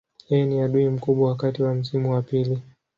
[0.29, 2.61] Yeye ni adui mkubwa wakati wa msimu wa pili.